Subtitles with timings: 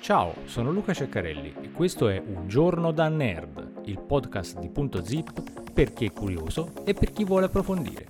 [0.00, 5.04] Ciao, sono Luca Ceccarelli e questo è Un giorno da nerd, il podcast di Punto
[5.04, 8.06] Zip per chi è curioso e per chi vuole approfondire.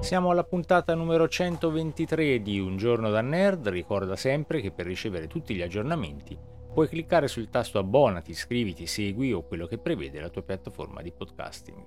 [0.00, 5.26] Siamo alla puntata numero 123 di Un giorno da nerd, ricorda sempre che per ricevere
[5.26, 10.30] tutti gli aggiornamenti Puoi cliccare sul tasto abbonati, iscriviti, segui o quello che prevede la
[10.30, 11.84] tua piattaforma di podcasting.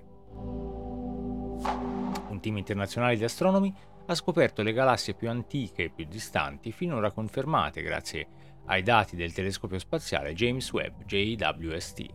[2.29, 3.73] Un team internazionale di astronomi
[4.05, 8.27] ha scoperto le galassie più antiche e più distanti finora confermate grazie
[8.65, 12.05] ai dati del telescopio spaziale James Webb JWST.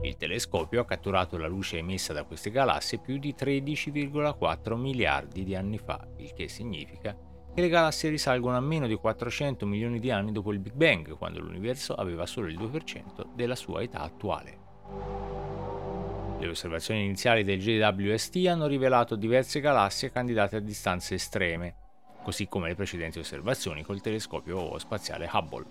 [0.00, 5.54] Il telescopio ha catturato la luce emessa da queste galassie più di 13,4 miliardi di
[5.54, 7.14] anni fa, il che significa
[7.56, 11.16] che le galassie risalgono a meno di 400 milioni di anni dopo il Big Bang,
[11.16, 14.58] quando l'universo aveva solo il 2% della sua età attuale.
[16.38, 21.76] Le osservazioni iniziali del JWST hanno rivelato diverse galassie candidate a distanze estreme,
[22.22, 25.64] così come le precedenti osservazioni col telescopio spaziale Hubble.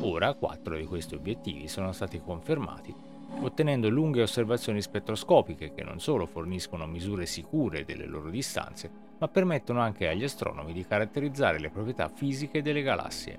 [0.00, 2.94] Ora quattro di questi obiettivi sono stati confermati,
[3.40, 9.80] ottenendo lunghe osservazioni spettroscopiche che non solo forniscono misure sicure delle loro distanze, ma permettono
[9.80, 13.38] anche agli astronomi di caratterizzare le proprietà fisiche delle galassie.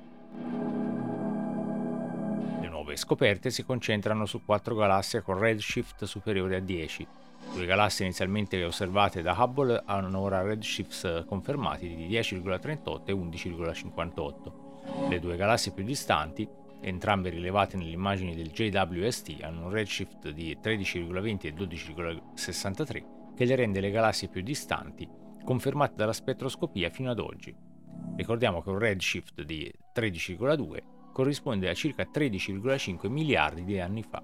[2.62, 7.08] Le nuove scoperte si concentrano su quattro galassie con redshift superiore a 10.
[7.54, 15.08] Due galassie inizialmente osservate da Hubble hanno ora redshifts confermati di 10,38 e 11,58.
[15.10, 16.48] Le due galassie più distanti,
[16.82, 23.04] entrambe rilevate nelle immagini del JWST, hanno un redshift di 13,20 e 12,63
[23.36, 25.08] che le rende le galassie più distanti
[25.44, 27.56] confermate dalla spettroscopia fino ad oggi.
[28.16, 34.22] Ricordiamo che un redshift di 13,2 corrisponde a circa 13,5 miliardi di anni fa.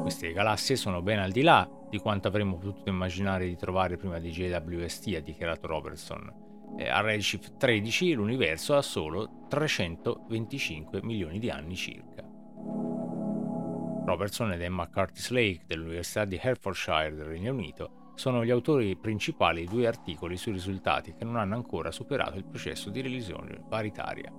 [0.00, 4.18] Queste galassie sono ben al di là di quanto avremmo potuto immaginare di trovare prima
[4.18, 6.47] di JWST, ha dichiarato Robertson.
[6.86, 12.22] A redshift 13 l'universo ha solo 325 milioni di anni circa.
[14.04, 19.60] Robertson ed Emma Curtis Lake dell'Università di Hertfordshire del Regno Unito sono gli autori principali
[19.60, 24.32] di due articoli sui risultati che non hanno ancora superato il processo di revisione paritaria.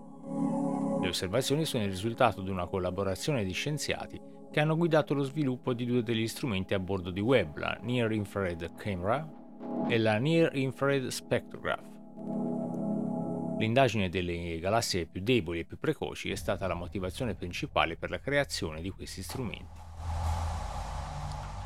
[1.02, 4.20] Le osservazioni sono il risultato di una collaborazione di scienziati
[4.52, 8.12] che hanno guidato lo sviluppo di due degli strumenti a bordo di Webb, la Near
[8.12, 9.28] Infrared Camera
[9.88, 11.99] e la Near Infrared Spectrograph.
[13.60, 18.22] L'indagine delle galassie più deboli e più precoci è stata la motivazione principale per la
[18.22, 19.78] creazione di questi strumenti.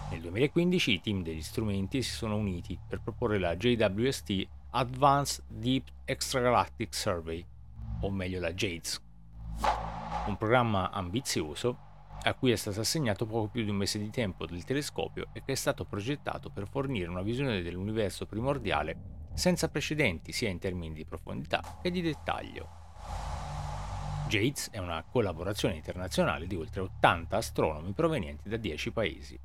[0.09, 5.85] Nel 2015 i team degli strumenti si sono uniti per proporre la JWST Advanced Deep
[6.05, 7.45] Extragalactic Survey,
[8.01, 9.01] o meglio la JADES,
[10.25, 11.77] un programma ambizioso
[12.23, 15.43] a cui è stato assegnato poco più di un mese di tempo del telescopio e
[15.45, 20.93] che è stato progettato per fornire una visione dell'universo primordiale senza precedenti sia in termini
[20.93, 22.81] di profondità che di dettaglio.
[24.27, 29.39] JADES è una collaborazione internazionale di oltre 80 astronomi provenienti da 10 paesi.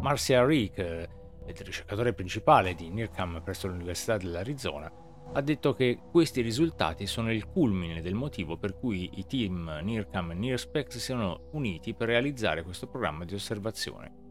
[0.00, 4.90] Marcia Rick, il ricercatore principale di NIRCAM presso l'Università dell'Arizona,
[5.34, 10.32] ha detto che questi risultati sono il culmine del motivo per cui i team NIRCAM
[10.32, 14.21] e NIRSPEC si sono uniti per realizzare questo programma di osservazione.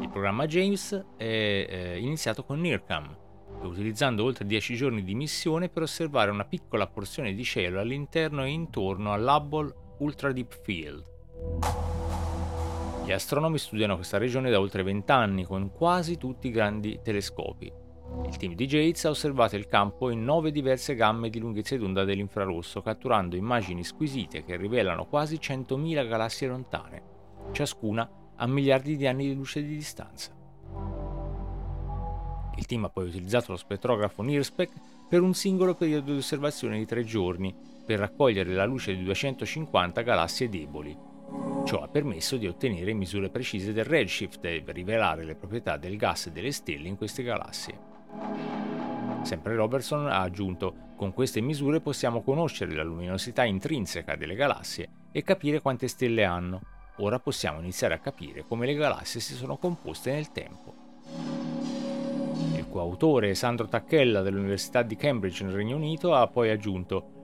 [0.00, 3.16] Il programma James è eh, iniziato con NIRCAM,
[3.62, 8.50] utilizzando oltre 10 giorni di missione per osservare una piccola porzione di cielo all'interno e
[8.50, 11.04] intorno all'Hubble Ultra Deep Field.
[13.04, 17.72] Gli astronomi studiano questa regione da oltre 20 anni con quasi tutti i grandi telescopi.
[18.26, 22.04] Il team di Yates ha osservato il campo in nove diverse gamme di lunghezza d'onda
[22.04, 27.02] dell'infrarosso, catturando immagini squisite che rivelano quasi 100.000 galassie lontane,
[27.52, 28.08] ciascuna
[28.40, 30.30] a miliardi di anni di luce di distanza.
[32.56, 34.70] Il team ha poi utilizzato lo spettrografo NIRSPEC
[35.08, 37.54] per un singolo periodo di osservazione di tre giorni,
[37.86, 40.96] per raccogliere la luce di 250 galassie deboli,
[41.64, 46.26] Ciò ha permesso di ottenere misure precise del redshift e rivelare le proprietà del gas
[46.26, 47.78] e delle stelle in queste galassie.
[49.22, 55.22] Sempre Robertson ha aggiunto con queste misure possiamo conoscere la luminosità intrinseca delle galassie e
[55.22, 56.60] capire quante stelle hanno.
[57.02, 60.74] Ora possiamo iniziare a capire come le galassie si sono composte nel tempo.
[62.56, 67.18] Il coautore Sandro Tacchella dell'Università di Cambridge nel Regno Unito ha poi aggiunto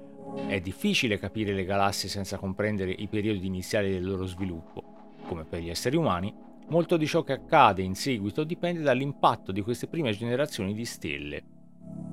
[0.49, 5.15] è difficile capire le galassie senza comprendere i periodi iniziali del loro sviluppo.
[5.29, 6.35] Come per gli esseri umani,
[6.69, 11.43] molto di ciò che accade in seguito dipende dall'impatto di queste prime generazioni di stelle.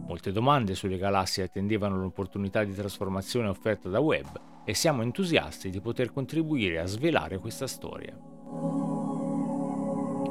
[0.05, 5.81] Molte domande sulle galassie attendevano l'opportunità di trasformazione offerta da Webb e siamo entusiasti di
[5.81, 8.17] poter contribuire a svelare questa storia.